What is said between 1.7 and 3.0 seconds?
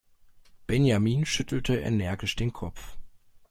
energisch den Kopf.